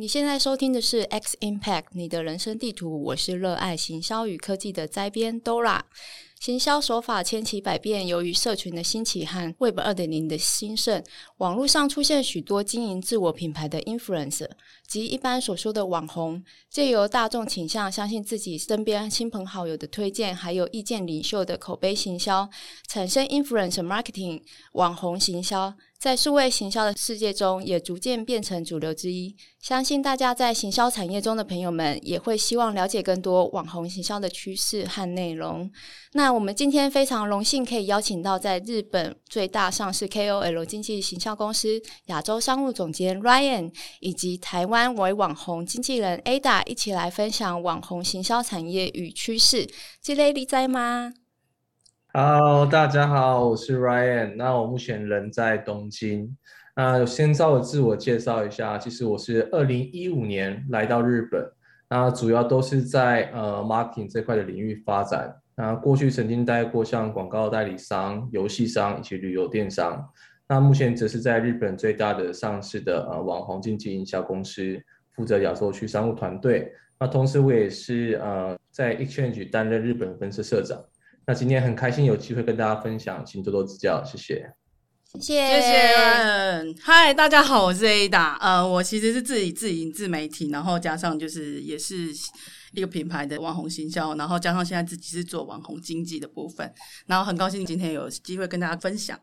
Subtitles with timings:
[0.00, 3.02] 你现在收听的是 X Impact，你的人生地图。
[3.02, 5.82] 我是热爱行销与科技的灾编 Dora。
[6.40, 11.04] 行销手法千奇百变，由于社群的兴起和 Web 二点零的兴盛，
[11.36, 14.48] 网络上出现许多经营自我品牌的 influencer，
[14.86, 22.48] 即一般所说的网红，借由大众倾向相信自己身边亲朋好友的推荐，还有意见领袖的口碑行销，
[22.88, 24.40] 产生 Influence marketing
[24.72, 25.74] 网红行销。
[26.00, 29.36] 在数位行销的世界中，也逐渐变成主流之一。
[29.60, 35.70] 相信大家在行销产业中的朋友们，也会希望了解更多网红行销的趋势和内容。
[36.12, 49.68] 那我们今天非常荣幸可以邀请到在日本最大上市 KOL 经纪行销公司亚洲商务总监 Ryan，以及台湾为网红经纪人 Ada 一起来分享网红行销产业与趋势。
[50.00, 51.12] 这类你在吗
[52.12, 54.34] 好大家好，我是 Ryan。
[54.34, 56.36] 那我目前人在东京。
[56.74, 61.48] 那先稍微自我介绍一下，其实我是二零一五年来到日本，
[61.88, 65.32] 那主要都是在呃 marketing 这块的领域发展。
[65.54, 70.04] 那过去曾经待过像广告代理商、游戏商以及旅游电商。
[70.48, 74.76] 那目前则是在日本最大的上市的呃网红经纪营销公司，
[75.14, 76.72] 负责亚洲区商务团队。
[76.98, 80.76] 那同时我也是呃在 Exchange 担任日本分社社长。
[81.26, 84.52] 那今天很开心有机会跟大家分享，请多多指教，谢谢。
[85.14, 86.74] 谢谢，谢谢。
[86.82, 88.36] 嗨，大家好，我是 Ada。
[88.38, 92.12] 呃，我其实是自己自营自媒体，然后加上就是也是
[92.72, 96.72] 一个品牌的网红行销，然后加上现在自己是做网红经济的部分，
[97.06, 99.18] 然后很高兴今天有机会跟大家分享。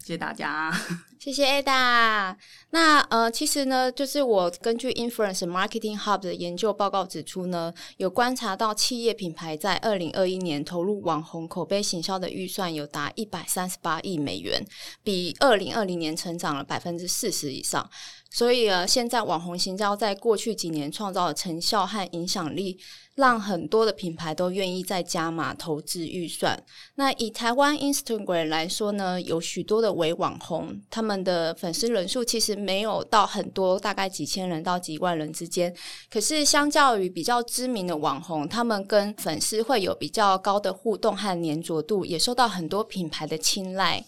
[0.00, 0.72] 谢谢大家，
[1.18, 2.36] 谢谢 Ada。
[2.72, 14.64] 那呃，其实呢，就是我根据 Influence Marketing Hub 的研究报告指出呢，有观察到企业品牌在二零二一年投入网红口碑行销的预算有达一百三十八亿美元，
[15.02, 17.90] 比二零二零年成长了百分之四十以上。
[18.32, 22.78] 所以呃，现在网红行销在过去几年创造的成效和影响力，
[23.16, 26.62] 让很多的品牌都愿意再加码投资预算。
[26.94, 35.74] 那以台湾 Instagram 来说呢，有许多的伪网红，他们的粉丝人数其实没有到很多，大概几千人到几万人之间。
[36.10, 44.04] 可是相较于比较知名的网红，他们跟粉丝会有比较高的互动和黏着度，也受到很多品牌的青睐。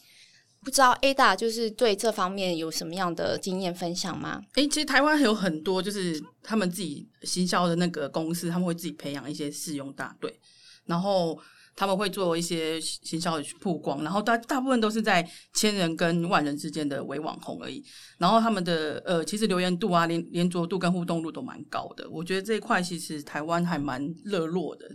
[0.65, 4.41] 不知道 Ada 就是对这方面有什么样的经验分享吗？
[4.55, 10.39] 诶，其实台湾还有很多就是他们自己行销的那个公司，他们会自己培养一些试用大队，
[10.87, 11.37] 然后
[11.75, 17.83] 他们会做一些行销的曝光，然后大大部分都是在千人跟万人之间的伪网红而已。
[18.19, 22.09] 然后他们的呃，其实留言度啊、连连着度跟互动度都蛮高的。
[22.11, 24.87] 我觉得这一块其实台湾还蛮热络的。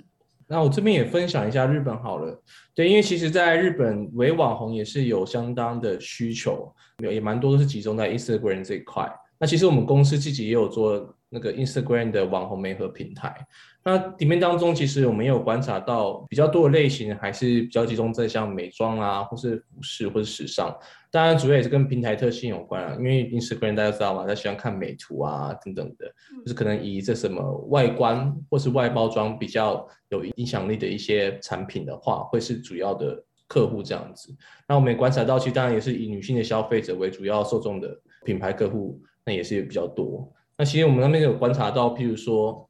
[0.49, 2.41] 那我这边也分享一下日本好了，
[2.73, 6.73] 对，因为其实在日本伪网红也是有相当的需求，
[7.03, 9.05] 有也蛮多都是集中在 Instagram 这一块。
[9.39, 13.35] 那其实我们公司自己也有做那个 Instagram 的网红媒合平台。
[13.83, 20.77] 那里面当中，其实我们也有观察到比较多的类型，还是比较集中在像美妆啊，或是服饰，或是时尚。
[21.09, 22.95] 当然，主要也是跟平台特性有关啊。
[22.97, 26.05] 因为 Instagram 大家知道嘛，他喜欢看美图啊等等的，
[26.43, 34.35] 就是可能以这什么外观或是外包装比较有影响力的一些产品的话，会是主要的客户这样子。
[34.67, 40.27] 那我们也观察到，其实当然也是以女性的消费者为主要受众的品牌客户，那也是比较多。
[40.57, 42.63] 那其实我们那边有观察到，譬如说。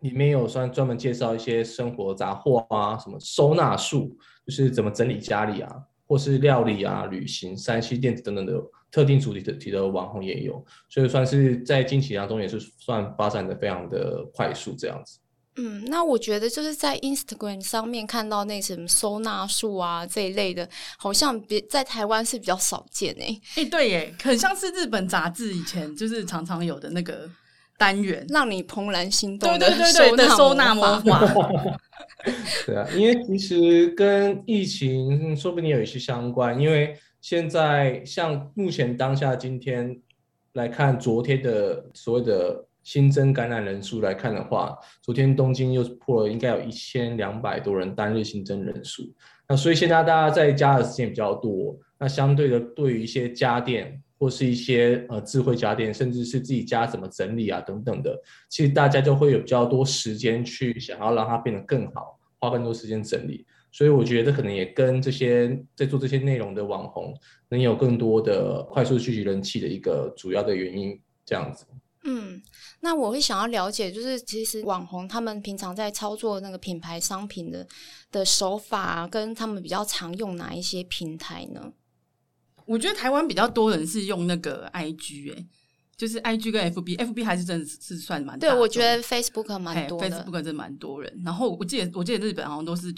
[0.00, 4.14] 里面有算专门介绍一些生活杂货啊，什么收纳术，
[4.44, 5.76] 就是怎么整理家里啊，
[6.06, 8.52] 或是料理啊、旅行、山西电子等等的
[8.90, 15.18] 特定主题的题的网红也有，所以算是在近期当中也是算发展的非常的快速这样子。
[15.56, 23.40] 嗯，那我觉得就是在 Instagram 上面看到那什么收纳术啊这一类的，好像别在台湾是比较少见诶、欸。
[23.56, 27.28] 哎、欸，对耶，很像是日本杂志以前就是常常有的那个。
[27.76, 29.68] 单元让你怦然心动的
[30.36, 31.20] 收纳魔法。
[32.64, 36.58] 对啊，因为其实跟疫情说不定有一些相关。
[36.58, 40.00] 因为现在像目前当下今天
[40.52, 49.02] 来看，昨天的所谓的新增感染人数来看的话，昨天东京又破了，应该有一千两百多人单日新增人数。
[49.48, 54.00] 那所以现在大家在家的时间比较多，那相对的对于一些家电。
[54.16, 63.44] 或是一些呃智慧家电，甚至是自己家怎么整理啊等等的，其实大家就会有比较多时间去想要让它变得更好，花更多时间整理。
[63.70, 67.12] 所以我觉得可能也跟这些在做这些内容的网红
[67.50, 71.66] 能有更多的快速聚集人气的一个主要的原因，这样子。
[72.04, 72.42] 嗯，
[72.80, 77.66] 那我会想要了解，就是其实网红他们平常在操作那个品牌商品的
[78.12, 81.72] 的手法，跟他们比较常用哪一些平台呢？
[82.66, 85.46] 我觉得台湾比较多人是用那个 IG 哎、欸，
[85.96, 88.48] 就是 I G 跟 F B，F B 还是真的是算蛮大。
[88.48, 91.22] 对，我觉得 Facebook 蛮多的，Facebook 真的蛮多人。
[91.24, 92.92] 然后我记得，我记得日本好像都是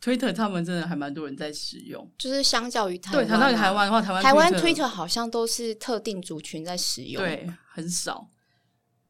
[0.00, 2.10] Twitter，Twitter 他们真的还蛮多人在使用。
[2.16, 8.28] 就是相较于台湾，对，谈到台湾的话，台湾台湾 Twitter 好像都是特定族群在使用，对，很少。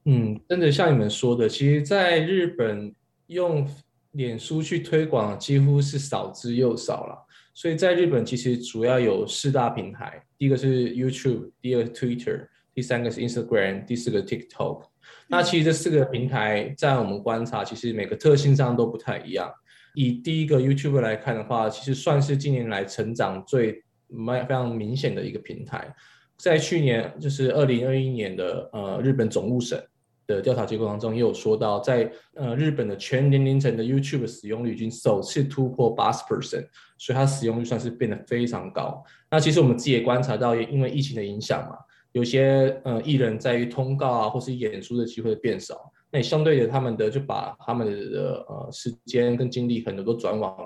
[0.04, 2.92] 嗯，真的像你们说的，其实在日本
[3.26, 3.68] 用
[4.12, 7.26] 脸书去推广几乎是少之又少了。
[7.52, 14.84] 所以在日本，其实主要有四大平台，第一个是 YouTube，第二个 Twitter，第三个是 Instagram，第四个 TikTok。
[15.28, 19.52] 那其实这四个平台，在我们观察，其实每个特性上都不太一样。
[19.94, 25.94] 以第一个 YouTube 来看的话，其实算是近年来成长最蛮非常明显的一个平台。
[26.36, 29.80] 在去年，就是二零二一年的呃日本总务省。
[30.26, 36.64] 的调查结果当中也有说到在，呃日本的全年龄层的 YouTube 使用率已经首次突破八十 percent，
[36.96, 39.02] 所以它使用率算是变得非常高。
[39.28, 41.76] 那其实我们自己也观察到，因为疫情的影响嘛，
[42.12, 50.56] 有些呃艺人在于通告啊或是演出的机会变少，那也相对的他们的就把他们的呃时间跟精力很多都转往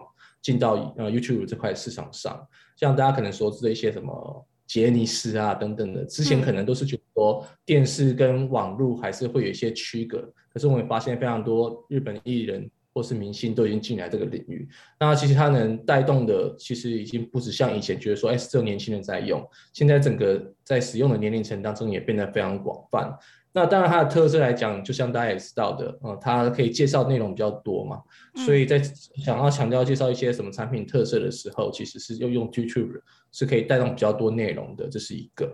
[0.41, 2.47] 进到呃 YouTube 这块市场上，
[2.77, 4.47] 像大家可能熟知的一些什么。
[4.67, 10.19] 杰尼斯啊等等的，之前可能都是觉得说电视跟网络还是会有一些区隔，
[10.51, 14.67] 可是我们发现非常多日本艺人或是明星都已经进来这个领域。
[14.99, 23.15] 那其实它能带动的，其实已经不止像以前觉得说，哎，只有年轻人在用，现在整个在使用的年龄层当中也变得非常广泛。
[23.57, 28.03] 那当然，它的特色来讲，就像大家也知道的，嗯，它可以介绍内容比较多嘛，
[28.45, 35.49] 所以在想要强调介绍一些什么产品特色的时候，其实是要用 YouTube 是可以带动比较多内容的，这是一个。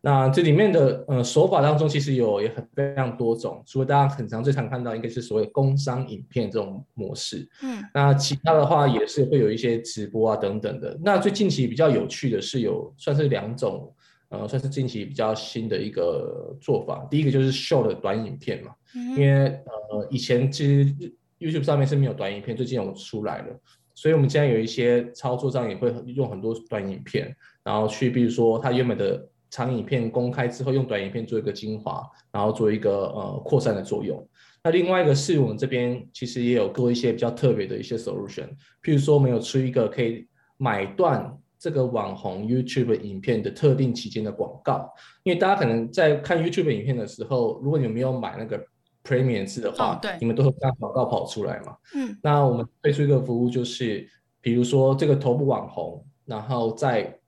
[0.00, 10.98] 那这里面的呃手法当中，其实有也很非常多种，除了大家很常最常看到，应该是所谓工商影片这种模式，嗯，那其他的话也是会有一些直播啊等等的。
[11.04, 13.94] 那最近期比较有趣的是有算是两种。
[14.40, 17.06] 呃，算是近期比较新的一个做法。
[17.10, 20.94] 第一个就是 short 的短影片嘛，嗯、因为呃以前其实
[21.38, 23.60] YouTube 上面是没有短影片，最近有出来了，
[23.94, 32.02] 所以我们现在有一些操作上也会用很多短影片，然后去比如说它原本的长影片公开之后，用短影片做一个精华，
[32.32, 34.26] 然后做一个呃扩散的作用。
[34.62, 38.48] 那另外一个是我们这边其实也有做一些比较特别的一些 solution，
[38.82, 40.26] 譬如说我们有出一个可以
[40.56, 41.38] 买断。
[41.64, 48.62] 这个网红 YouTube 影片的特定期间的广告，因为大家可能在看 YouTube 影片的时候，如果你们没有买那个
[49.02, 51.74] Premium 制的话，哦、对，你们都会看广告跑出来嘛。
[51.94, 54.06] 嗯，那我们推出一个服务，就是
[54.42, 57.18] 比如说这个头部网红，然后在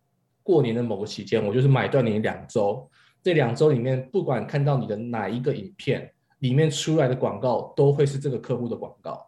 [0.43, 2.87] 过年的某个期间，我就是买断你两周，
[3.23, 9.27] 这两周里面不管看到你的哪一个影片里面出来的广告，都会是这个客户的广告。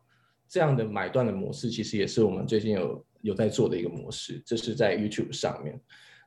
[0.51, 3.03] 这样的买断的模式，其实也是我们最近有。
[3.29, 5.79] 有在做的一个模式，这是在 YouTube 上面。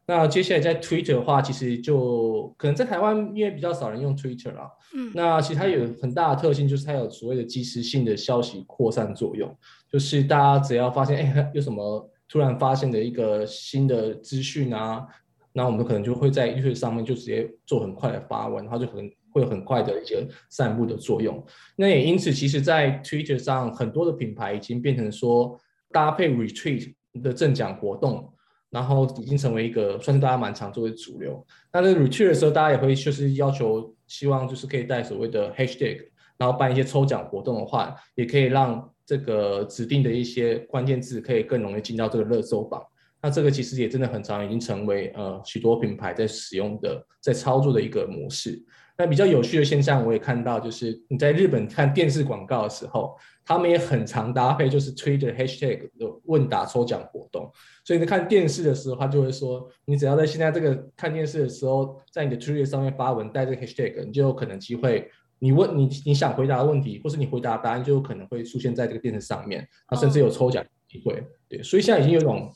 [0.08, 4.70] 那接下来在 Twitter 的话，其实就可能在台湾因为比较少人用 Twitter 啦。
[4.96, 9.56] 嗯，那其实它有很大的特性，就是它有所谓的即时性的消息扩散作用。
[9.92, 15.06] 就是大家只要发现，哎，有什么突然发现的一个新的资讯啊，
[15.54, 21.42] 那我们可能就会在 YouTube 上面就直接做很快的发文，然后就很会有很快的一些散布的作用。
[21.78, 25.58] 那也因此，其实，在 Twitter 上很多的品牌已经变成说。
[25.92, 28.34] 搭配 retreat 的赠奖活动，
[28.70, 31.46] 然后已经成为一个算是大家蛮常做的主流。
[31.74, 36.08] 那在 retreat 的时候，大家也会就是要求，希望就是可以带所谓的 hashtag，
[36.38, 42.82] 然后办一些抽奖活动的话，也可以让这个指定的一些关键字可以更容易进到这个热搜榜。
[43.22, 48.60] 那这个其实也真的很常，已经成为呃许多品牌在使用的、在操作的一个模式。
[49.02, 57.52] 那比较有趣的现象，我也看到，就是你在日本看电视广告的时候，他们也很常搭配，就是 Twitter hashtag 的问答抽奖活动。
[57.84, 71.26] 所以你看电视的时候，他就会说，你只要在现在这个看电视的时候，在你的 Twitter 上面发文带这个 hashtag，你就有可能机会，你问你你想回答的问题，或是你回答的答案，就有可能会出现在这个电视上面，那甚至有抽奖机会。
[71.50, 72.54] 对，所以现在已经有一种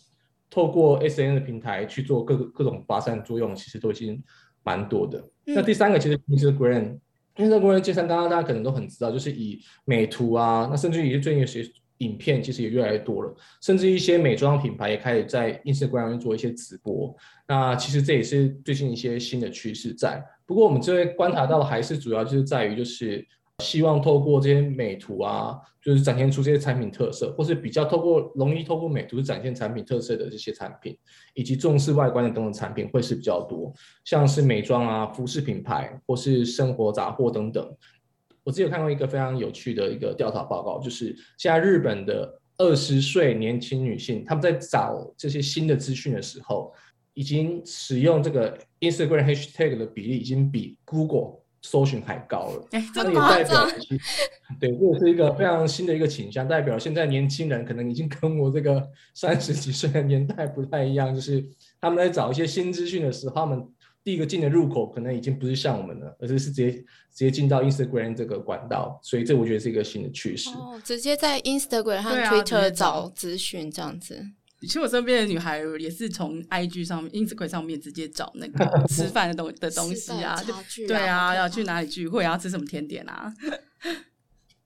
[0.51, 4.23] 透过 SN 的平台去做各各种发散作用，其实都已经。
[4.65, 5.23] 蛮多的。
[5.45, 11.65] 那第三个其实 Instagram，Instagram 介绍，刚刚大家可能都很知道，就是以美图啊，那甚至于最近有些
[11.99, 17.15] 影片其实也越来越多了，甚至一些美妆品牌也开始在 Instagram 上做一些直播。
[17.47, 20.21] 那其实这也是最近一些新的趋势在。
[20.45, 23.25] 不过我们这边观察到的还是主要就是在于就是。
[23.63, 30.97] 希望透过这些美图啊，就是展现出这些产品特色，或是比较透过容易透过美图展现产品特色的这些产品，
[31.33, 37.65] 以及重视外观的等等产品会是比较多，像是美妆啊、服饰品牌或是生活杂货等等。
[38.43, 46.73] 我之前有看过一个非常有趣的一个调查报告，就是现在日本的二十岁年轻女性，她们在找这些新的资讯的时候，
[47.13, 52.67] 已经使用这个 Instagram hashtag 的比例已经比 Google 搜寻还高了。
[52.71, 53.67] 哎，这也代表，
[54.59, 61.43] 对，这也是一个非常新的一个倾向，代表现在年轻人可能已经跟我这个三十几岁的年代不太一样，就是
[61.81, 63.67] 他们在找一些新资讯的时候，他们。
[64.05, 70.51] 第一个进的入口可能已经不是像我们了，而是是直接直接进到 Instagram 这个管道，所以这我觉得是一个新的趋势。
[70.51, 74.23] 哦，直接在 Instagram 和 Twitter、啊、找资讯这样子。
[74.65, 80.43] 其实我身边的女孩也是从 IG 上面、Instagram 上面直接找那个 吃饭的东的东西啊，啊
[80.87, 83.33] 对啊，要去哪里聚会，要吃什么甜点啊。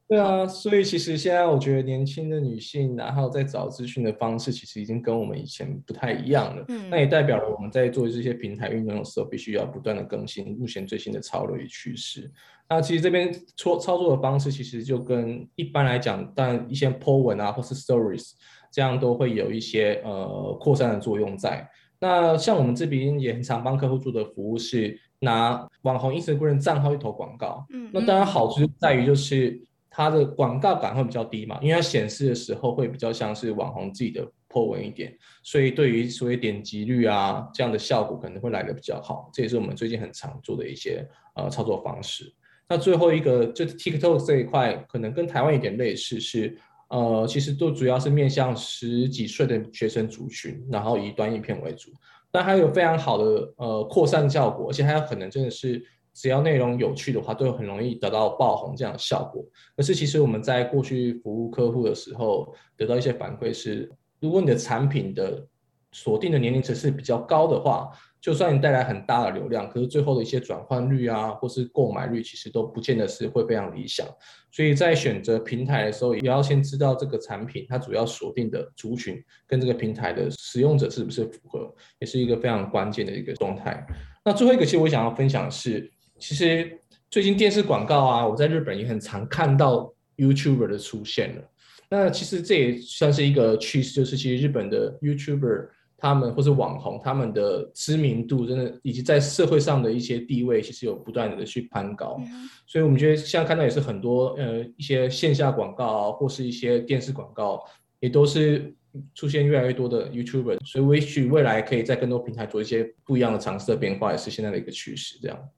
[0.10, 6.66] 对啊，所以其实现在我觉得年轻的女性，然后在找资讯的方式，其实已经跟我们以前不太一样了。
[6.70, 12.32] 嗯，那也代表了我们在做这些平台运用的时候，必须要不断的更新目前最新的潮流与趋势。
[12.68, 18.32] 那其实这边操操作的方式，其实就跟一般来讲，但一些 po 文啊，或是 stories
[18.72, 21.68] 这样都会有一些呃扩散的作用在。
[22.00, 27.66] 那像我们这边也很常帮客户做的服务是拿网红 Instagram 账号去投广告。
[27.74, 29.62] 嗯，那当然好处在于就是。
[29.92, 39.30] 它的广告感会比较低嘛，因为它显示的时候会比较像是网红自己的 po 文一点，所以对于所谓点击率啊这样的效果可能会来的比较好。
[39.34, 42.32] 这也是我们最近很常做的一些呃操作方式。
[42.70, 46.56] 那最后一个就是 TikTok 这一块，可能跟台湾有点类似，是
[46.90, 51.92] 呃其实都主要是面向十几岁的学生族群，然后以短影片为主，
[52.30, 55.84] 但还有非常好的呃扩散效果，而且它有可能真的是。
[56.12, 59.46] 只要内容有趣的话，都很容易得到爆红这样的效果。
[59.78, 65.48] 可是其实我们在过去服务客户的时候，得到一些反馈是，如果你的产品的
[65.94, 67.90] 锁定的年龄层是比较高的话，
[68.22, 74.06] 就算你带来很大的流量，可是最后的一些转换率啊，或是购买率，其实都不见得是会非常理想。
[74.52, 83.86] 所以在选择平台的时候，也要先知道这个产品它主要锁定的族群跟这个平台的使用者是不是符合，也是一个非常关键的一个状态。
[84.26, 85.92] 那最后一个，其实我想要分享的是。
[86.20, 86.78] 其实
[87.10, 91.44] 最近电视广告啊，我在日本也很常看到 YouTuber 的出现了。
[91.90, 102.18] 那其实这也算是一个趋势，就是其实日本的 YouTuber 他们或是网红他们的知名度，真的以及在社会上的一些地位，其实有不断的去攀高。
[102.20, 107.64] 嗯、所以我们觉得现在看到也是很多呃一些线下广告啊，或是一些电视广告，
[108.00, 108.74] 也都是
[109.14, 110.58] 出现越来越多的 YouTuber。
[110.66, 115.20] 所以也许未来可以在更多平台做一些不一样的尝试的变化，也是现在的一个趋势。
[115.22, 115.50] 这样。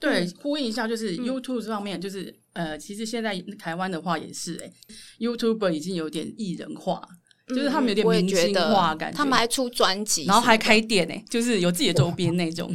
[0.00, 4.72] 对，呼应一下，就是 YouTube 这方面，就是、嗯、呃，其实现在台湾的话也是、欸，哎
[5.18, 7.17] ，YouTuber 已经有点艺人化，嗯、
[7.48, 12.74] 就是他们有点明星化感觉，他们还出专辑，然后还开店、欸，哎，就是有自己的周边那种，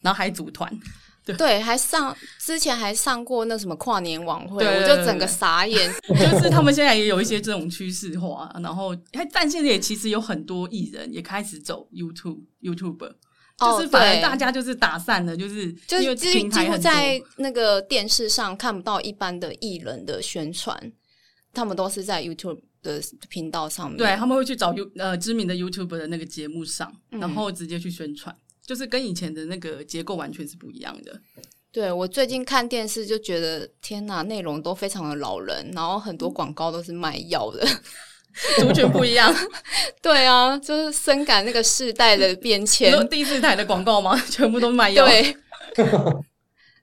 [0.00, 0.70] 然后还组团，
[1.24, 13.12] 对，对，还上之前还上过那什么跨年晚会，我就整个傻眼， 就是他们现在也有一些这种趋势化，然后还但现在也其实有很多艺人也开始走 YouTube YouTuber。
[13.58, 20.92] 就是反正大家就是打散了，就是就是几乎在那个电视上看不到一般的艺人的宣传，
[21.52, 23.96] 他们都是在 YouTube 的频道上面。
[23.96, 31.20] 对，他们会去找 You 呃知名的 YouTube 的那个节目上，然后直接去宣传，嗯、就是跟以前的那个结构完全是不一样的。
[31.70, 37.66] 对，我最近看电视就觉得天哪，内容都非常的老人，然后很多广告都是卖药的。
[38.58, 39.30] 族群不一样，
[40.00, 42.90] 对啊，就是深感那个世代的变迁。
[43.10, 44.16] 第四台的广告吗？
[44.30, 45.06] 全部都卖药。
[45.06, 45.36] 对。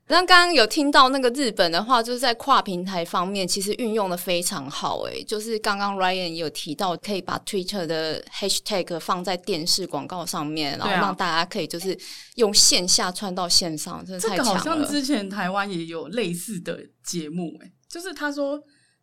[0.10, 5.02] 那刚刚有听到那个日本的话，就是在跨平台方面，其实运用的非常好。
[5.04, 11.98] 诶，就是刚刚 Ryan 也有提到，可以把 Twitter 的 Hashtag 放在电视广告上面，然后让大家可以就是
[12.36, 14.54] 用线下串到线上，真的太强了。
[14.56, 18.60] 好像之前台湾也有类似的节目，诶，就是他说。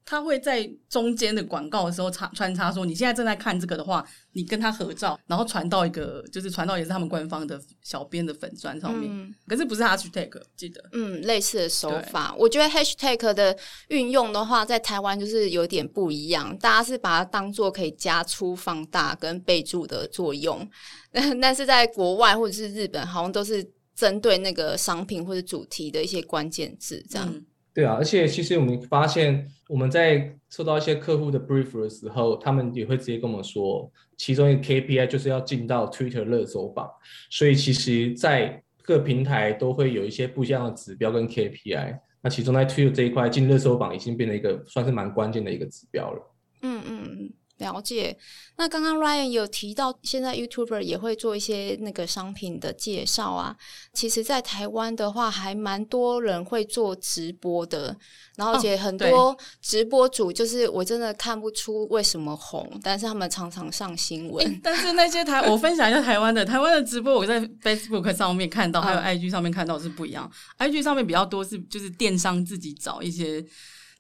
[0.09, 9.11] 他会在中间的广告的时候插穿插说：“你现在正在看这个的话，你跟他合照，然后传到一个就是传到也是他们官方的小编的粉砖上面。
[9.13, 12.33] 嗯、可是不是 hashtag，记得嗯，类似的手法。
[12.39, 13.59] 我觉得 hashtag 的
[13.89, 20.65] 运用的话，在台湾就是有点不一样，大家是把它当做可以加粗、放大跟备注的作用，
[21.43, 27.29] 但是在国外或者是日本，好像都是针对那个商品或者主题的一些关键字这样。
[27.29, 27.45] 嗯”
[27.77, 36.89] 对啊，而且其实我们发现，我们在收到一些客户的 brief 的时候，他们也会直接跟我们说，其中一个 KPI 就是要进到 Twitter 热搜榜。
[37.29, 41.99] 所以其实，在各平台都会有一些不一样的指标跟 KPI。
[42.23, 46.35] 那其中在 Twitter 这一块进热搜榜已经变成一个算是蛮关键的一个指标了。
[46.63, 48.17] 嗯嗯，了解。
[48.59, 53.57] 那刚刚 Ryan 有提到，现在 YouTuber 也会做一些那个商品的介绍啊。
[53.93, 57.97] 其实，在台湾的话，还蛮多人会做直播的，
[58.37, 64.47] 然后而且很多直播主，就是我真的看不出为什么红，但是他们常常上新闻。
[64.47, 70.31] 欸，但是那些台，我分享一下台湾的台湾的直播，我在 Facebook 上面看到，还有 IG 上面看到是不一样。
[70.59, 73.45] 嗯、IG 上面比较多是就是电商自己找一些。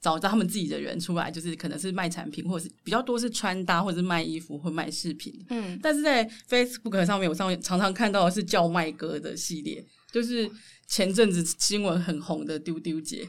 [0.06, 5.34] 找到他们自己的人出来，就是可能是卖产品，或者是比较多是穿搭，或者是卖衣服或卖饰品。
[5.50, 10.48] 嗯，但是在 Facebook 上面，我上面常常看到的是叫卖哥的系列，就是
[10.86, 13.26] 前阵子新闻很红的丢丢姐，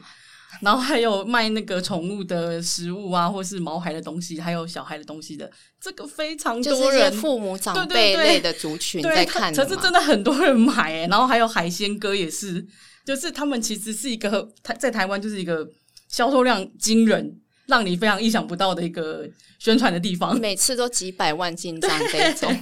[0.62, 12.64] 然后还有卖那个宠物的食物啊，或是毛孩的东西，还有小孩的东西的，这个非常多人，就是父母长辈类的族群在看，可是真的很多人买哎、欸，然后还有海鲜哥也是，
[13.04, 15.68] 就是他们其实是一个台在台湾就是一个。
[16.08, 22.58] 销售量惊人，让你非常意想不到的一个宣传的地方，每次都几百万进账这种。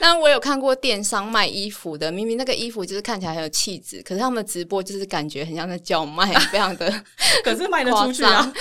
[0.00, 7.04] 但 我有看过电商卖衣服的，明明那个衣服就是看起来很有气质，可是他们的直播就是感觉很像在叫卖，非常的，
[7.42, 8.52] 可是卖得出去啊？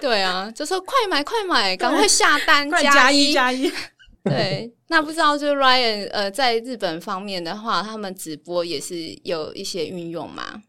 [0.00, 3.72] 对啊，就说快买快买，赶快下单加一加一。
[4.22, 10.62] 对，那不知道就是 Ryan 呃，在日本方面的话，他们直播也是有一些运用吗？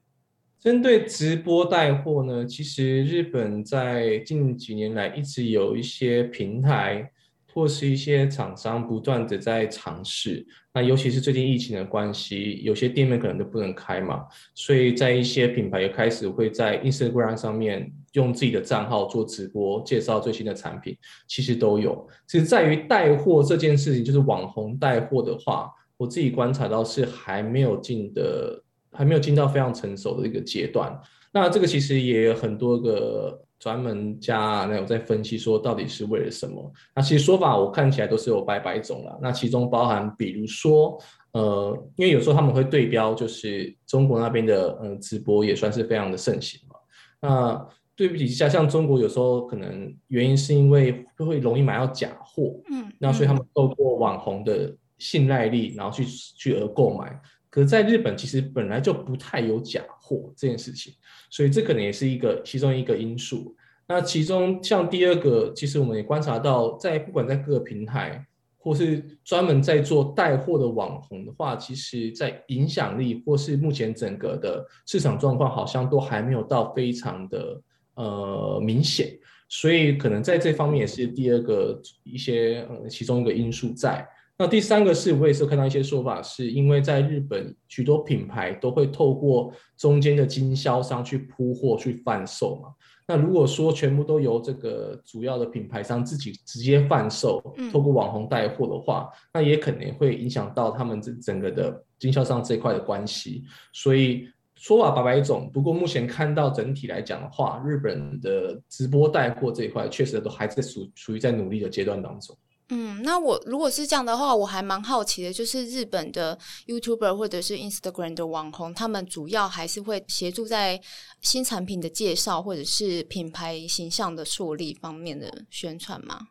[0.61, 7.11] 针对直播带货呢，其实日本在近几年来一直有一些平台
[7.51, 10.45] 或是一些厂商不断的在尝试。
[10.71, 20.95] 那尤其是最近疫情的关系，有些店面可能都不能开嘛，所以在一些品牌也开始会在 Instagram 上面用自己的账号做直播，介绍最新的产品，
[21.27, 22.07] 其实都有。
[22.27, 28.63] 其实在于带货这件事情，就是网红带货的话，我自己观察到是还没有进的。
[28.93, 30.99] 还没有进到非常成熟的一个阶段，
[31.31, 36.71] 那这个其实也有很多个专门家那有在分析说到底是为了什么。
[36.95, 39.17] 那其实说法我看起来都是有百百种啦。
[39.21, 40.97] 那其中包含比如说，
[41.31, 46.75] 呃，因为有时候他们会对标，就是中国那边的嗯直播也算是非常的盛行嘛。
[47.21, 57.21] 那对比一下，像中国有时候可能原因是因为会容易买到假货，嗯，那所以他们透过网红的信赖力，然后去去而购买。
[57.51, 60.93] 可在日本，其实本来就不太有假货这件事情，
[61.29, 63.53] 所以这可能也是一个其中一个因素。
[63.89, 68.25] 那其中像第二个，其实我们也观察到，在不管在各个平台，
[68.57, 77.61] 或是专门在做带货的网红的话，其实在影响力或是目前整个的市场状况，好像都还没有到非常的
[77.95, 79.09] 呃明显，
[79.49, 84.07] 所以可能在这方面也是第二个一些呃其中一个因素在。
[84.41, 92.69] 那第三个是，我也是看到一些说法，是因为在日本许多品牌都会透过中间的经销商去铺货去贩售嘛。
[93.07, 97.39] 那如果说全部都由这个主要的品牌商自己直接贩售，
[97.71, 103.43] 透过网红带货的话，嗯、那也可能会影响到他们这整个的经销商这一块的关系。
[103.71, 112.35] 所以说法百百种，不过目前看到整体来讲的话，日本的直播带货这一块确实都还在属属于在努力的阶段当中。
[112.73, 120.79] 嗯，那我如果是这样的话，我还蛮好奇的，就是日本的 YouTuber 或者是 Instagram 的网红，他们主要还是会协助在
[121.19, 126.29] 新产品的介绍或者是品牌形象的树立方面的宣传吗？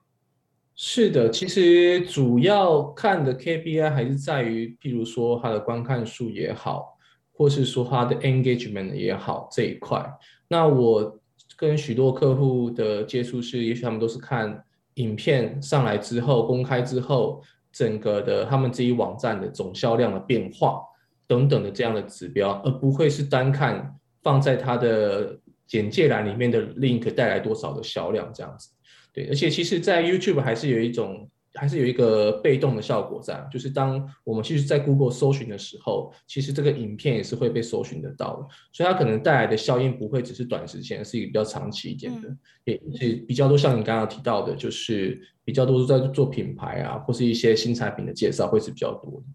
[0.75, 6.97] 是的，其实主要看的 KPI 还是在于，譬如说他的观看数也好，
[7.35, 10.03] 或是说他的 engagement 也好这一块。
[10.49, 11.21] 那我
[11.55, 14.65] 跟许多客户的接触是，也许他们都是看。
[15.01, 20.83] 影片上来之后，公开之后，整个的他们这一网站的总销量的变化
[21.27, 28.69] 等等的这样的指标，而不会是单看放在它的简介栏里面的 link 带来多少的销量这样子。
[29.13, 31.29] 对，而且其实，在 YouTube 还是有一种。
[31.55, 49.27] 还是有一个被动的效果在，就是当我们其实，在 Google 搜寻的时候，其实这个影片也是会被搜寻得到的，所以它可能带来的效应不会只是短时间，是一个比较长期一点的，嗯、也是比较多像你刚刚提到的，就是比较多是在做品牌啊，或是一些新产品的介绍会是比较多的。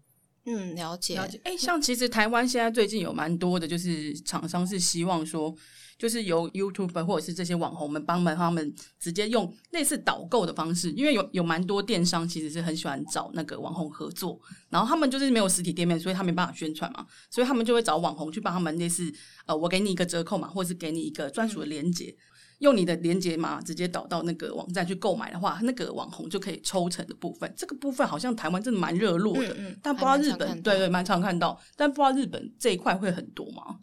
[0.46, 1.14] 嗯，了解。
[1.16, 1.40] 了解。
[1.44, 5.54] 哎，像其实台湾现在最近有蛮多的，就是厂商是希望说。
[5.98, 19.10] 就是由 YouTuber 或者是这些网红们帮忙他们直接用类似导购的方式，因为有有蛮多电商其实是很喜欢找那个网红合作，然后他们就是没有实体店面，所以他没办法宣传嘛，所以他们就会找网红去帮他们类似
[19.46, 22.14] 呃，我给你一个折扣嘛，或者是给你一个专属的链接，
[22.58, 27.52] 用你的连接码直接导到那个网站去购买的话，那个网红就可以抽成的部分。
[27.56, 33.80] 这个部分好像台湾真的蛮热络的，嗯嗯，但不知道日本对对蛮常看到，但不知道日本这一块会很多吗？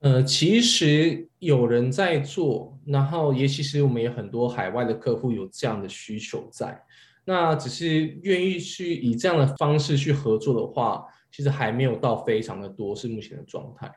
[0.00, 6.76] 呃，其实有人在做，然后也其实我们也很多海外的客户有这样的需求在，
[7.24, 13.90] 那只是愿意去以这样的方式去合作的话，其实还没有到非常的多，是目前的状态。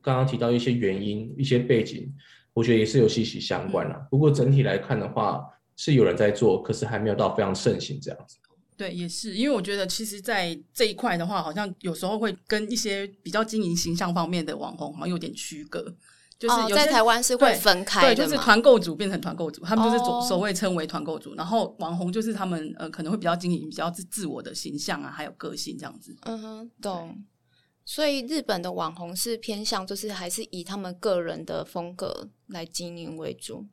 [0.00, 2.12] 刚刚提到一些原因、一些背景，
[2.54, 4.06] 我觉得也是有息息相关啦。
[4.10, 5.44] 不过整体来看的话，
[5.76, 8.36] 是有人在做，可是还没有到非常盛行这样子。
[8.76, 15.94] 对，也是因为我觉得，其实，在这一块的话，好像有时候会跟一些比较经营形象方面的网红好像有点区隔。
[16.38, 26.16] 就是有、哦、在台湾是会分开的，对，就是团购组变成团购组，他们就是所所谓称为团购组，哦、然后网红就是他们呃可能会比较经营比较自自我的形象啊，还有个性这样子。
[26.22, 27.16] 嗯哼，懂。
[27.84, 33.66] 所以日本的网红是偏向，就是还是以他们个人的风格来经营为主。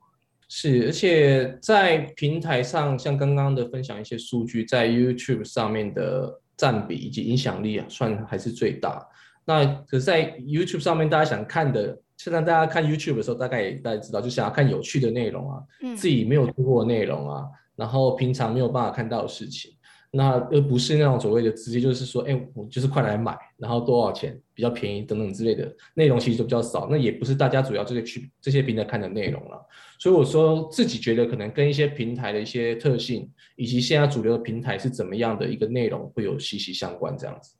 [0.48, 9.06] 是，而且在平台上，像刚刚的分享一些数据，在 YouTube 上面的占比以及影响力啊，算还是最大。
[9.44, 17.46] 那可是在 YouTube 上面，大家想看的，现在大家看 YouTube 的时候，大概也大家知道，就想要看有趣的内容啊，嗯、自己没有听过的内容啊，
[17.76, 19.72] 然后平常没有办法看到的事情。
[20.12, 26.88] 那而不是那种所谓的直接就是说，哎，我就是快来买，然后多少钱比较便宜等等之类的内容，其实都比较少。
[26.90, 29.64] 那也不是大家主要这个去这些平台看的内容了。
[29.98, 37.54] 所以我说自己觉得可能跟一些平台的一些特性，以及现在主流的平台是怎么样的一个内容会有息息相关这样子。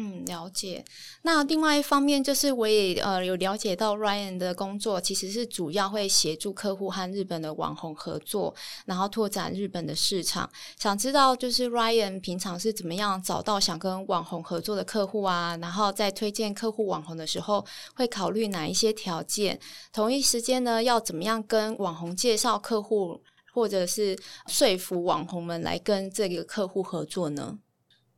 [0.00, 0.84] 嗯，了解。
[1.22, 8.54] 那另外一方面就是，我也呃有了解到 Ryan 的工作其实是主要会协助客户和日本的网红合作，
[8.86, 10.48] 然后拓展日本的市场。
[10.78, 15.58] 想知道就是 Ryan 平常是怎么样找到想跟网红合作的客户啊？
[15.60, 19.58] 然后在推荐客户网红的时候，会考虑哪一些条件？
[19.92, 23.20] 同一时间呢，要怎么样跟网红介绍客户，
[23.52, 27.58] 或者是说服网红们来跟这个客户合作呢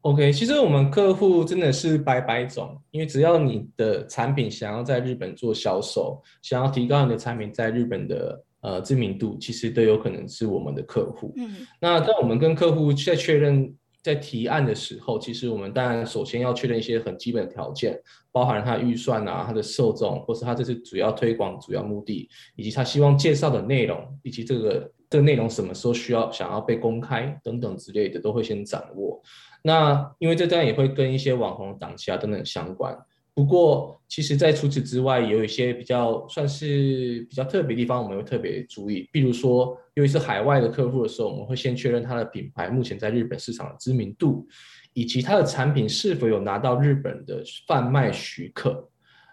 [0.03, 11.33] ？OK，其实我们客户真的是百百种，因为只要你的产品想要在日本做销售，想要提高你的产品在日本的呃知名度，其实都有可能是我们的客户。
[11.37, 18.01] 嗯，那在我们跟客户在确认在提案的时候，其实我们当然首先要确认一些很基本的条件，
[18.33, 29.21] 包含他的预算啊、他的受众，或是他这次主要推广主要目的，以及他希望介绍的内容，以及这个这个内容什么时候需要想要被公开等等之类的，都会先掌握。
[29.63, 32.97] 那因为这当然也会跟一些网红档期啊等等相关。
[33.33, 39.09] 不过，其实，在除此之外，有一些比较算是比较特别的地方，我们会特别注意。
[39.13, 44.47] 比如说，尤其是海外的客户的时候，我们会先确认他的品牌目前在日本市场的知名度，
[44.93, 48.89] 以及他的产品是否有拿到日本的贩卖许可。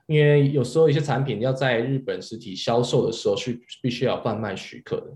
[0.05, 5.07] 因为有时候一些产品要在日本实体销售的时候，是必须要贩卖许可的。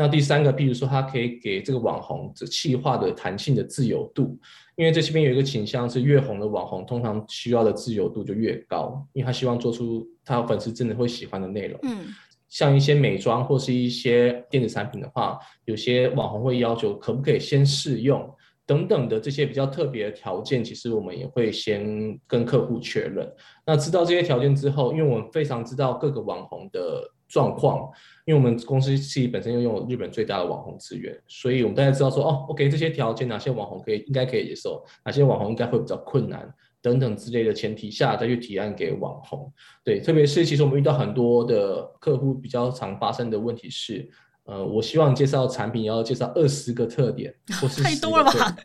[0.00, 4.34] 那第三个，譬如说，它可以给这个网红这企划的弹性的自由度，
[4.74, 11.78] 因为这边有一个倾向是越红的网红，通常需要的自由度就越高，因为他希望做出他粉丝真的会喜欢的内容。
[11.82, 12.06] 嗯，
[12.48, 18.26] 像一些美妆或是一些电子产品的话，有些网红会要求可不可以先试用
[18.64, 23.30] 等等的这些比较特别的条件，其实我们也会先跟客户确认。
[23.66, 27.88] 那知道这些条件之后，因为我们非常知道各个网红的状况。
[28.26, 36.48] 因为我们公司自己本身又拥有日本最大的网红资源，所以我们大家知道说，哦，OK，这些条件哪些网红可以应该可以接受，哪些网红应该会比较困难
[36.80, 39.52] 等等之类的前提下再去提案给网红。
[39.82, 44.08] 对，特别是其实我们遇到很多的客户比较常发生的问题是，
[44.44, 48.56] 呃，我希望介绍产品要介绍二十个特点，或是太多了吧？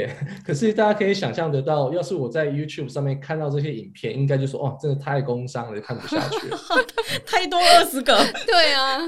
[0.00, 0.10] 对，
[0.44, 6.58] 可是大家可以想象得到，要是我在 YouTube 上面看到这些影片，应该就说哦，真的太工伤了，看不下去了，
[7.26, 8.98] 太多二十个， 对啊，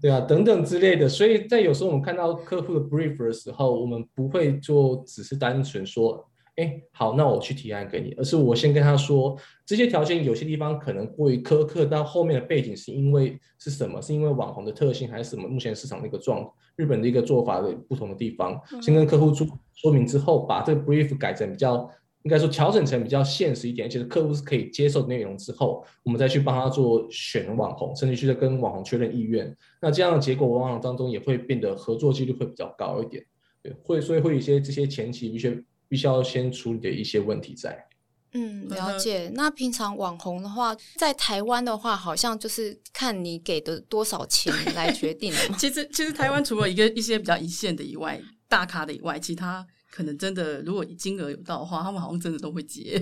[0.00, 1.08] 对啊，等等之类的。
[1.08, 6.28] 所以在有时候我们看到客户的 brief 的时候，我们不会就只是单纯说。
[6.56, 9.34] 哎，好，那我去提案给你，而是我先跟他说，
[9.64, 14.02] 这些条件有些地方可能过于苛刻，但后面的背景是因为是什么？
[14.02, 15.48] 是因为网红的特性，还是什么？
[15.48, 21.90] 目前市场的一个状，日本的一个做法的不同的地方，先跟客户说说明之后，把这个 brief 改成比较，
[22.24, 29.56] 应该说调整成比较现实一点，而且客户是可以接受的内容之后，我们再去帮他做选网红，甚至去跟网红确认意愿。
[29.80, 33.24] 那这样的结果往往当中也会变得合作几率会比较高一点，
[33.62, 35.64] 对，会所以会有一些这些前期一些。
[35.92, 37.86] 必须要先处理的一些问题在。
[38.32, 39.30] 嗯，了解。
[39.34, 45.56] 那平常网红的话，在台湾的话，好像就是看你给的多少钱来决定的嘛。
[45.60, 53.00] 其实，其实台湾除了一个一些比较一线的以外，大咖的以外，其他可能真的，如果金额有到的话，他们好像真的都会接。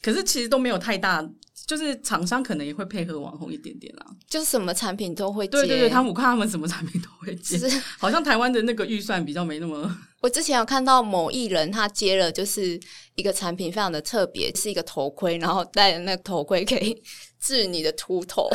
[0.00, 1.24] 可是其实都没有太大。
[1.64, 5.52] 就是厂商可能也会配合网红一点点啦，就是什么产品都会接。
[5.52, 7.56] 对对对，他们我看他们什么产品都会接。
[7.56, 7.68] 是
[7.98, 9.96] 好像台湾的那个预算比较没那么。
[10.20, 12.78] 我之前有看到某艺人他接了，就是
[13.14, 17.00] 一个产品非常的特别，是一个头盔，然后戴着那个头盔可以
[17.40, 18.50] 治你的秃头，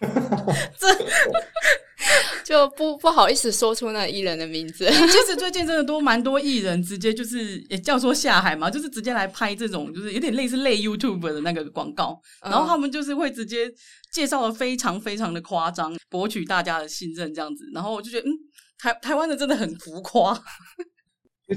[0.76, 0.88] 这
[2.44, 4.86] 就不不好意思说出那艺人的名字。
[4.86, 4.92] 其
[5.26, 13.70] 实最近真的都蛮多艺人直接就是也叫做下海嘛，就是直接来拍这种就是有点类似类 YouTube 的那个广告，然后他们就是会直接
[14.12, 17.64] 介绍的非常非常的夸张，博取大家的信任这样子。
[17.74, 18.32] 然后我就觉得，嗯，
[18.78, 20.38] 台台湾的真的很浮夸。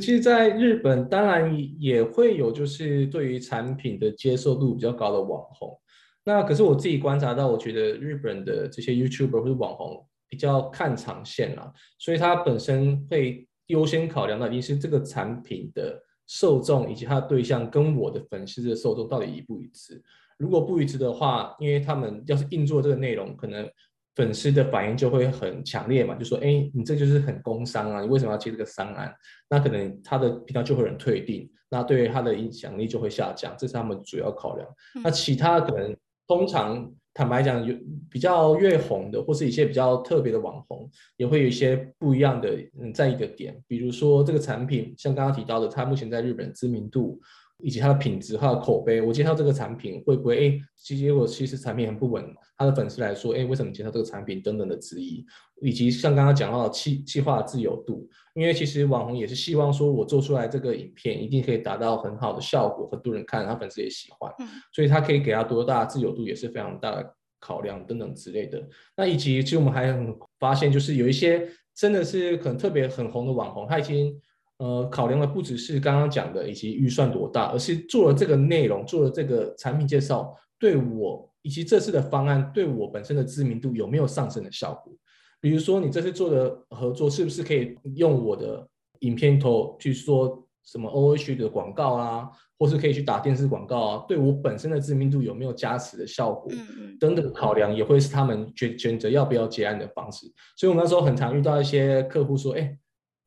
[0.02, 5.80] 其实，在日本当然也会有，就是对于产品的接受度比较高的网红。
[6.26, 20.02] 那可是我自己观察到，我觉得日本的这些 YouTuber 或者网红比较看长线啦，所以他本身会优先考量到，一定是这个产品的受众以及它的对象跟我的粉丝的受众到底一不一致。
[20.38, 23.70] 如果不一致的话，因为他们要是硬做这个内容，可能。
[24.16, 29.14] 粉丝的反应就会很强烈嘛，就说：“哎，你这就是很工商啊，你为什么要接这个商案？”
[29.48, 34.68] 那可能他的频道就会有人退订，那对于他的影响力就会下降，这是他们主要考量。
[34.96, 35.96] 嗯、那其他可能
[36.28, 37.76] 通常坦白讲，有
[38.12, 47.20] 比较越红的，或是一些比较特别的网红，也会有一些不一样的嗯在意的点，比如说这个产品，像刚刚提到的，它目前在日本知名度。
[47.60, 50.38] 以及它的品质、它的口碑，我介绍这个产品会不会？
[50.38, 52.24] 哎，其实我其实产品很不稳，
[52.56, 54.42] 他的粉丝来说，哎，为什么介绍这个产品？
[54.42, 55.26] 等等的质疑，
[55.62, 64.32] 以及像刚刚讲到的企企划的自由度，因为其实网红也是希望说我做出来这个影片一定可以达到很好的效果，很多人看，他粉丝也喜欢，
[64.72, 68.64] 所以他可以给他多大自由度也是非常大的考量等等之类的。
[68.96, 69.92] 那以及其实我们还
[70.40, 74.16] 发现，就是有一些真的是可能特别很红的网红，他已经。
[74.60, 84.92] 呃，考量的不只是刚刚讲的以及预算多大，而是做了这个内容，做了这个产品介绍，对我以及这次的方案对我本身的知名度有没有上升的效果？
[85.40, 88.68] 比如说，你这次做的合作是不是可以用我的
[89.02, 94.06] 影片头去说什么 OH 的广告啊，或是可以去打电视广告啊？
[94.08, 96.52] 对我本身的知名度有没有加持的效果？
[97.00, 100.26] 等等考量也会是他们选选择要不要结案的方式。
[100.56, 102.76] 所以我们那时候很常遇到一些客户说，哎。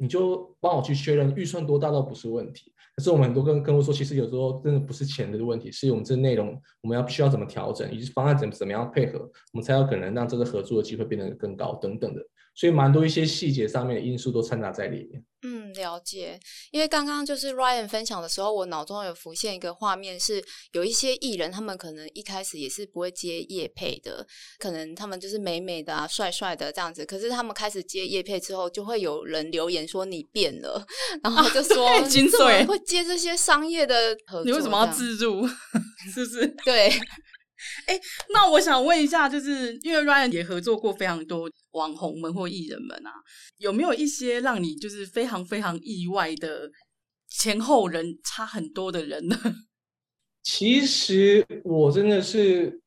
[0.01, 9.19] 你就帮我去确认预算多大倒不是问题，可是我们很多跟客户说，其实有时候真的不是钱的问题，是我们这内容我们要需要怎么调整，以及方案怎么怎么样配合，
[9.53, 12.23] 我们才有可能让这个合作的机会变得更高等等的。
[12.61, 15.25] 所以蛮多一些细节上面的因素都掺杂在里面。
[15.43, 16.39] 嗯，了解。
[16.71, 24.27] 因为刚刚就是 Ryan 分享的时候，我脑中有浮现一个画面，是有一些艺人，他们可能一开始也是不会接夜配的，
[24.59, 27.07] 可能他们就是美美的啊、帅帅的这样子。
[27.07, 30.87] 可是他们开始接夜配之后，就会有人留言说你变了，
[31.23, 35.49] 然后就说、啊、精髓会接这些商业的合作，你为什么要自助？
[36.13, 36.47] 是不是？
[36.67, 36.93] 对。
[37.87, 43.13] 哎，那我想问一下，就是因为 Ryan 也合作过非常多网红们或艺人们啊，
[43.59, 46.71] 有没有一些让你就是非常非常意外的
[47.29, 49.37] 前后人差很多的人呢？
[50.43, 52.81] 其实我真的是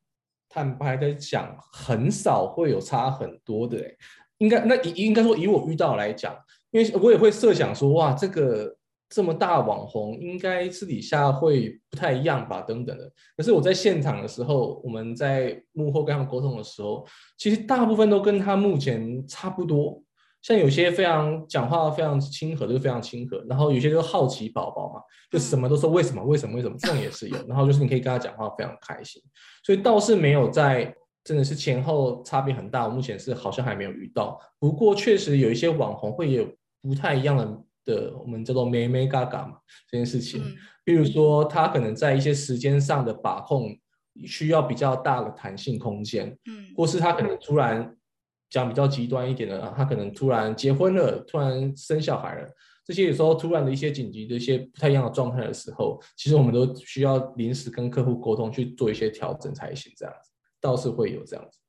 [0.49, 3.77] 坦白的讲，很少会有差很多的。
[3.79, 3.95] 哎，
[4.39, 6.35] 应该那应该说以我遇到来讲，
[6.71, 8.77] 因为我也会设想说，哇，这个。
[9.13, 12.61] 这么大网红，应该私底下会不太一样吧？
[12.61, 13.11] 等等的。
[13.37, 17.05] 可是我在现场的时候，我们在幕后跟他们沟通的时候，
[17.37, 20.01] 其实大部分都跟他目前差不多。
[20.41, 23.45] 像有些非常讲话非常亲和，就是非常亲和。
[23.47, 24.99] 然后有些就是好奇宝宝嘛，
[25.29, 27.37] 就什么都说为什么为什么为什么，这种也是有。
[27.47, 29.21] 然后就是你可以跟他讲话非常开心，
[29.63, 30.91] 所以倒是没有在
[31.23, 32.87] 真的是前后差别很大。
[32.87, 34.39] 我目前是好像还没有遇到。
[34.59, 36.45] 不过确实有一些网红会有
[36.81, 37.63] 不太一样的。
[37.85, 39.57] 的我们叫做眉眉嘎嘎嘛，
[39.89, 40.41] 这件事情，
[40.83, 43.75] 比如说他可能在一些时间上的把控
[44.25, 47.95] 需要比较大的弹性空间，嗯，或是他可能突然
[48.49, 52.47] 讲比较极端一点的，他可能突然结婚了，突然生小孩了，
[52.85, 60.31] 这些有时候突然的一些紧急的一些不太一样的状态的时候，其实我们都需要临时跟客户沟通去做一些调整才行，这样子。
[60.61, 61.59] 倒是会有这样子。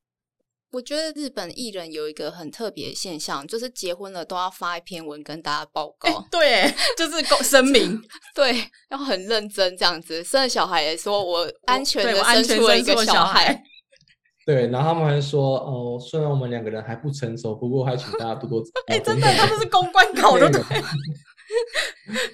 [0.74, 6.08] 我觉得日本艺人有一个很特别的现象，就是结婚了都要发一篇文跟大家报告。
[6.08, 7.96] 欸、对， 就是声明，
[8.34, 8.52] 对，
[8.90, 10.24] 要很认真这样子。
[10.24, 13.62] 生了小孩也说我安全的生出了一个小孩。
[14.44, 18.60] 对，然后他们还说哦，虽然我们两个人还不成熟，不过还请大家多多。
[18.88, 20.50] 哎、欸，真的，他们是公关稿的。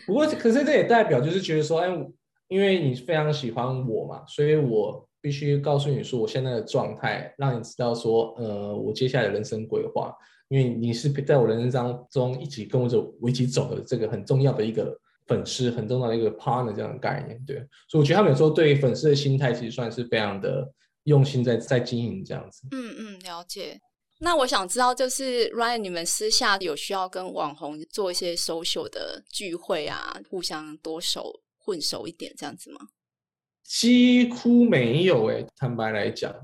[0.07, 1.89] 不过，可是这也代表就是觉得说，哎，
[2.49, 5.07] 因为你非常喜欢我嘛，所以我。
[5.21, 10.15] 必须告诉你说我现在的状态，让你知道说，呃，我接下来的人生规划，
[10.49, 17.57] 因为你是在我人生当中一起跟我走、我一起走的这个很重要的一个粉丝，很重要的一个 partner 这样的概念，对。
[17.89, 20.73] 所以我觉得他们有时候对粉丝的心态其实算是非常的
[21.05, 22.67] 用心在在经营这样子。
[22.71, 23.81] 嗯嗯，了解。
[24.23, 32.81] 那我想知道，就是 Ryan，你们私下有需要跟网红做一些 social 的聚会啊，互相多熟混熟一点这样子吗？
[33.71, 36.35] 几乎没有诶，坦白来讲，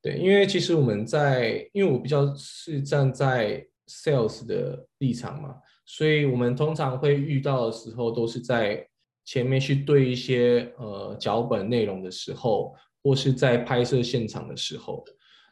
[0.00, 8.86] 对，因为其实我们在，因为我比较是站在 sales 的立场嘛，所以我们通常会遇到的时候，都是在
[9.24, 12.72] 前面去对一些呃脚本内容的时候，
[13.02, 15.04] 或是在拍摄现场的时候，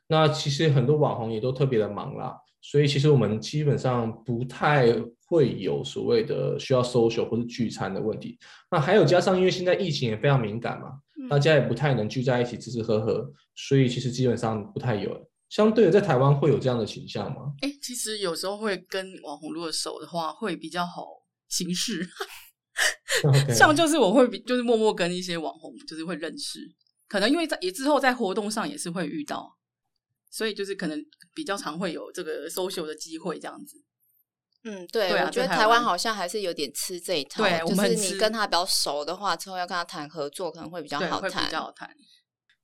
[0.07, 4.87] 那其实很多网红也都特别的忙啦，所以其实我们基本上不太
[5.27, 8.39] 会有所谓的需要 social 或者聚餐的问题。
[8.71, 11.01] 那还有加上，因为现在疫情也非常敏感嘛。
[11.31, 15.31] 大家也不太能聚在一起吃吃喝喝，所以其实基本上不太有。
[15.49, 17.53] 相对的，在台湾会有这样的倾向吗？
[17.61, 21.07] 哎、欸，其实有时候会跟网红如果熟的话，会比较好
[21.49, 22.05] 行事。
[23.55, 26.59] 像就是我会就是默默跟一些网红就是会认识，
[27.07, 29.49] 可能因为在也之后在活动上也是会遇到，
[30.29, 31.01] 所以就是可能
[31.33, 33.84] 比较常会有这个 social 的机会这样子。
[34.65, 37.43] 嗯，对，对啊、我觉得台湾好像还是有点吃这一套。
[37.43, 41.45] 对，就是你跟他比较熟的话，之后要跟他谈合作，可能会比较好谈。
[41.45, 41.91] 比较好谈。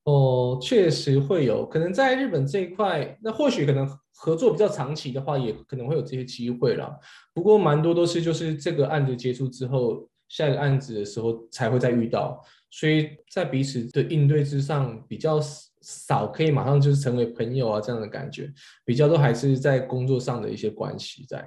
[0.05, 6.99] 哦，确实会有可能在日本这一块，那或许可能合作比较长期的话，也可能会有这些机会啦。
[7.35, 15.39] 不过蛮多都是就是这个案子结束之后，下一个案子的时候才会再遇到，所以在彼此的应对之上比较
[15.83, 18.51] 少，可以马上就是成为朋友啊这样的感觉，
[18.87, 21.47] 比较多还是在工作上的一些关系在。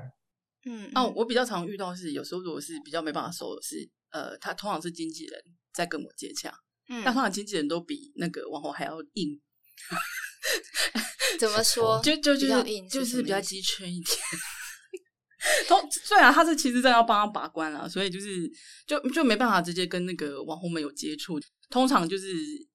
[0.66, 5.40] 嗯，哦、啊，我比较常遇到是，有时候如果是比较没办法收的是，呃，他通常是经纪人
[5.74, 6.54] 在跟我接洽，
[6.90, 9.40] 嗯，但通常经纪人都比那个网红还要硬。
[11.40, 12.02] 怎么说？
[12.04, 14.18] 就就就是就是比较机圈一点。
[15.68, 18.50] 通虽然他是其实在要帮他把关了，所以就是
[18.88, 21.40] 就就没办法直接跟那个网红们有接触。
[21.70, 22.28] 通常就是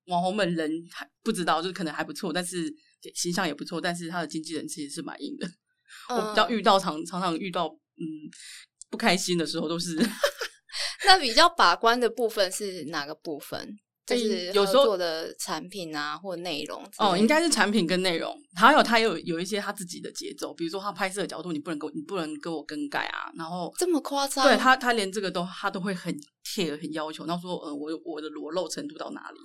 [0.07, 2.71] 网红们人还不知道，就是可能还不错，但是
[3.15, 5.49] 形象也不错，但是他的经纪人其实是蛮硬的。
[6.09, 8.05] 我比较遇到常常常遇到嗯
[8.91, 9.97] 不开心的时候都是，
[11.07, 13.79] 那比较把关的部分是哪个部分？
[14.07, 24.47] 就是有时候做的产品啊或内容哦，应该是产品跟内容，还有他有有一些他自己的节奏，比如说他拍摄的角度你不能给我你不能给我更改啊，然后这么夸张？
[24.47, 26.11] 对他他连这个都他都会很
[26.43, 29.39] care 很要求，然后说呃我我的裸露程度到哪里？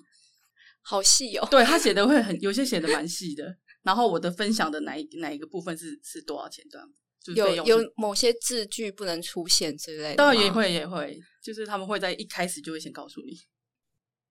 [0.82, 3.44] 好细哦，对他写的会很有些写的蛮细的。
[3.84, 6.90] 然后我的分享的哪一哪一个部分是是多少钱这样？
[7.36, 10.16] 有有某些字句不能出现之类的。
[10.16, 13.34] 当然也会也会，就是他们会在一开始就会先告诉你。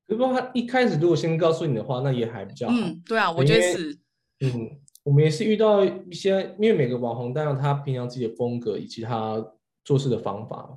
[0.06, 2.74] 如果他一开始如果先告诉你的话，那也还比较好。
[2.76, 3.98] 嗯，对啊，我觉得是。
[4.40, 4.68] 嗯，
[5.04, 9.42] 我们也是遇到一些，因为每个网红当然他平常自己的风格以及他
[9.84, 10.68] 做事的方法，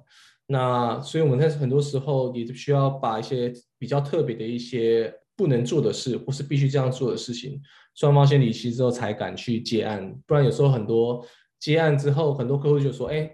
[0.45, 7.61] 那所以我们在很多时候也需要把一些比较特别的一些不能做的事，或是必须这样做的事情。
[7.93, 11.25] 双方先理清之后才敢去接案，不然有时候很多
[11.59, 13.29] 接案之后，很多客户就说：“哎，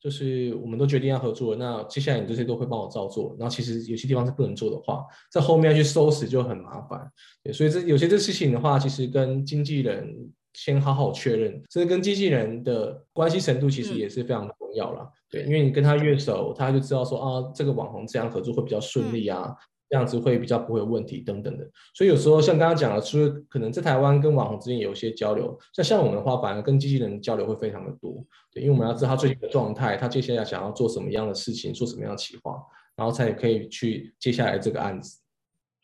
[0.00, 7.10] 就是我们都决定要合作，那接下来你这些都会帮我照做。”然后其实有些地方是不能做的话，在后面要去收拾就很麻烦。
[7.42, 10.14] 对，所以这有些这事情的话，其实跟经纪人
[10.54, 15.02] 先好好确认，这跟经纪人的关系程度其实也是非常重要了。
[15.02, 19.48] 嗯、对，因为你跟他越熟，他就知道说啊，这个网红这样合作会比较顺利啊。
[19.48, 19.56] 嗯
[19.88, 32.56] 这样子会比较不会有问题等等的，所以有时候像刚刚讲的，就是可能在台湾跟网红之间有一些交流，像像我们的话，反而跟经纪人交流会非常的多，对，因为我们要知道他最近的状态，他接下来想要做什么样的事情，做什么样的企划，
[32.96, 35.20] 然后才可以去接下来这个案子。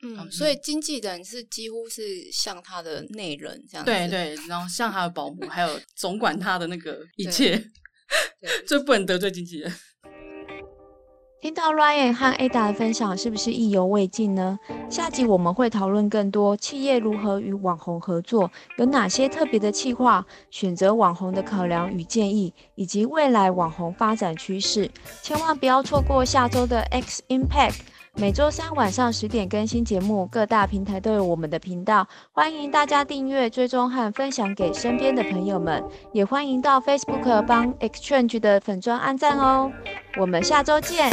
[0.04, 7.70] 嗯，所以经纪人是几乎是像他的内人这样子，对对，然后像他的保姆，还有总管他的那个 一切，
[8.66, 9.72] 最不能得罪经纪人。
[11.42, 14.56] 听到 Ryan 和 Ada 的分享，是不是意犹未尽呢？
[14.88, 24.88] 下集我们会讨论更多企业如何与网红合作，有哪些特别的企划，选择网红的考量与建议，以及未来网红发展趋势。
[25.20, 27.80] 千万不要错过下周的 X Impact。
[28.14, 39.72] 每周三晚上十点更新节目，各大平台都有我们的频道，欢迎大家订阅、追踪和分享给身边的朋友们，也欢迎到 Facebook 帮 Exchange 的粉砖按赞哦。
[40.20, 41.10] 我们下周见。